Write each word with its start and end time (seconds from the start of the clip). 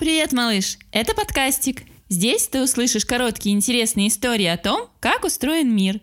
Привет, 0.00 0.32
малыш! 0.32 0.76
Это 0.90 1.14
подкастик. 1.14 1.84
Здесь 2.08 2.48
ты 2.48 2.62
услышишь 2.62 3.04
короткие 3.04 3.54
интересные 3.54 4.08
истории 4.08 4.46
о 4.46 4.56
том, 4.56 4.88
как 4.98 5.24
устроен 5.24 5.74
мир. 5.74 6.00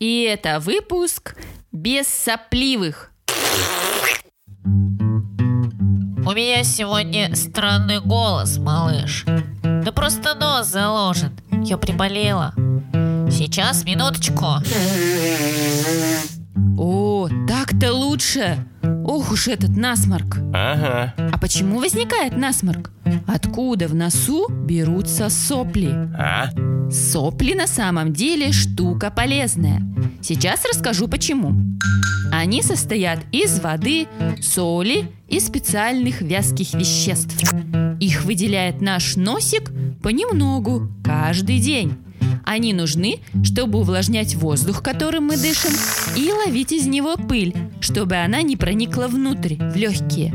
И 0.00 0.22
это 0.22 0.58
выпуск 0.58 1.36
без 1.70 2.08
сопливых. 2.08 3.12
У 4.64 6.32
меня 6.32 6.64
сегодня 6.64 7.34
странный 7.36 8.00
голос, 8.00 8.58
малыш. 8.58 9.24
Да 9.62 9.92
просто 9.92 10.34
нос 10.34 10.66
заложен. 10.66 11.30
Я 11.64 11.78
приболела. 11.78 12.54
Сейчас, 13.30 13.84
минуточку. 13.84 14.46
О, 16.76 17.28
так-то 17.46 17.92
лучше! 17.92 18.66
Ох 19.04 19.32
уж 19.32 19.48
этот 19.48 19.76
насморк! 19.76 20.38
Ага. 20.54 21.14
А 21.18 21.38
почему 21.38 21.78
возникает 21.78 22.36
насморк? 22.36 22.90
Откуда 23.26 23.86
в 23.86 23.94
носу 23.94 24.48
берутся 24.48 25.28
сопли? 25.28 25.90
А? 26.18 26.48
Сопли 26.90 27.52
на 27.52 27.66
самом 27.66 28.14
деле 28.14 28.50
штука 28.52 29.10
полезная. 29.10 29.82
Сейчас 30.22 30.64
расскажу 30.64 31.06
почему. 31.06 31.54
Они 32.32 32.62
состоят 32.62 33.20
из 33.30 33.60
воды, 33.60 34.08
соли 34.40 35.10
и 35.28 35.38
специальных 35.38 36.22
вязких 36.22 36.72
веществ. 36.72 37.36
Их 38.00 38.24
выделяет 38.24 38.80
наш 38.80 39.16
носик 39.16 39.70
понемногу, 40.02 40.88
каждый 41.04 41.58
день. 41.58 41.98
Они 42.44 42.72
нужны, 42.72 43.20
чтобы 43.42 43.78
увлажнять 43.78 44.34
воздух, 44.34 44.82
которым 44.82 45.24
мы 45.24 45.36
дышим, 45.36 45.72
и 46.16 46.30
ловить 46.32 46.72
из 46.72 46.86
него 46.86 47.16
пыль, 47.16 47.54
чтобы 47.80 48.16
она 48.16 48.42
не 48.42 48.56
проникла 48.56 49.08
внутрь, 49.08 49.56
в 49.56 49.76
легкие. 49.76 50.34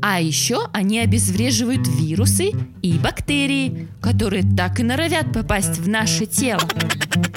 А 0.00 0.20
еще 0.20 0.68
они 0.72 0.98
обезвреживают 0.98 1.86
вирусы 1.86 2.52
и 2.82 2.92
бактерии, 2.98 3.88
которые 4.00 4.44
так 4.56 4.80
и 4.80 4.82
норовят 4.82 5.32
попасть 5.32 5.78
в 5.78 5.88
наше 5.88 6.26
тело. 6.26 6.62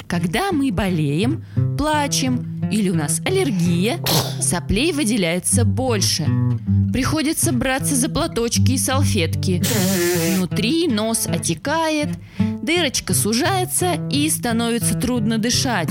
Когда 0.06 0.52
мы 0.52 0.72
болеем, 0.72 1.44
плачем 1.78 2.68
или 2.70 2.88
у 2.90 2.94
нас 2.94 3.20
аллергия, 3.24 3.98
соплей 4.40 4.92
выделяется 4.92 5.64
больше. 5.64 6.26
Приходится 6.92 7.52
браться 7.52 7.96
за 7.96 8.08
платочки 8.08 8.72
и 8.72 8.78
салфетки. 8.78 9.62
Внутри 10.36 10.88
нос 10.88 11.26
отекает, 11.26 12.08
дырочка 12.62 13.14
сужается 13.14 13.94
и 14.10 14.28
становится 14.28 14.94
трудно 14.94 15.38
дышать. 15.38 15.90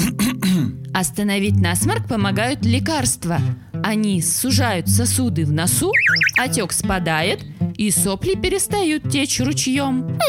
Остановить 0.94 1.56
насморк 1.56 2.08
помогают 2.08 2.66
лекарства. 2.66 3.40
Они 3.84 4.22
сужают 4.22 4.90
сосуды 4.90 5.46
в 5.46 5.52
носу, 5.52 5.92
отек 6.38 6.72
спадает, 6.72 7.40
и 7.78 7.90
сопли 7.90 8.36
перестают 8.36 9.10
течь 9.10 9.40
ручьем. 9.40 10.20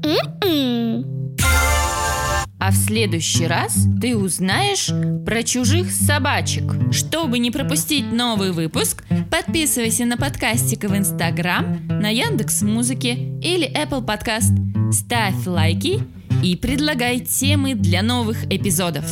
А 2.60 2.70
в 2.70 2.76
следующий 2.76 3.48
раз 3.48 3.88
ты 4.00 4.16
узнаешь 4.16 4.92
про 5.26 5.42
чужих 5.42 5.92
собачек. 5.92 6.76
Чтобы 6.92 7.40
не 7.40 7.50
пропустить 7.50 8.12
новый 8.12 8.52
выпуск, 8.52 9.04
подписывайся 9.32 10.06
на 10.06 10.16
подкастик 10.16 10.84
в 10.84 10.96
Инстаграм, 10.96 11.80
на 11.88 12.10
Яндекс 12.10 12.62
Музыке 12.62 13.16
или 13.42 13.68
Apple 13.68 14.06
Podcast. 14.06 14.81
Ставь 14.92 15.48
лайки 15.48 16.04
и 16.44 16.56
предлагай 16.58 17.22
темы 17.22 17.76
для 17.76 18.02
новых 18.02 18.44
эпизодов. 18.52 19.06